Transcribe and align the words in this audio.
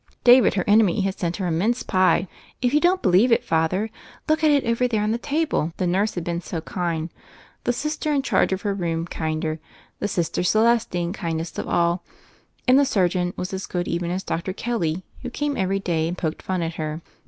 David, 0.23 0.55
her 0.55 0.63
enemy, 0.65 1.01
had 1.01 1.19
sent 1.19 1.37
her 1.37 1.45
a 1.45 1.51
mince 1.51 1.83
pie— 1.83 2.27
"If 2.63 2.73
you 2.73 2.79
don't 2.79 3.03
believe 3.03 3.31
it, 3.31 3.43
Father, 3.43 3.91
look 4.27 4.43
at 4.43 4.49
it 4.49 4.65
over 4.65 4.87
there 4.87 5.03
on 5.03 5.11
the 5.11 5.19
table"— 5.19 5.71
the 5.77 5.85
nurse 5.85 6.15
had 6.15 6.23
been 6.23 6.41
so 6.41 6.59
kind, 6.61 7.11
the 7.65 7.71
Sister 7.71 8.11
in 8.11 8.23
charge 8.23 8.51
of 8.51 8.63
her 8.63 8.73
room 8.73 9.05
kinder, 9.05 9.59
and 9.99 10.09
Sister 10.09 10.41
Celestine 10.41 11.13
kindest 11.13 11.59
of 11.59 11.67
all; 11.67 12.03
and 12.67 12.79
the 12.79 12.83
surgeon 12.83 13.35
was 13.37 13.53
as 13.53 13.67
good 13.67 13.87
even 13.87 14.09
as 14.09 14.23
Dr. 14.23 14.53
Kelly, 14.53 15.05
who 15.21 15.29
came 15.29 15.55
every 15.55 15.79
day 15.79 16.07
and 16.07 16.17
poked 16.17 16.41
fun 16.41 16.63
at 16.63 16.73
her. 16.77 17.03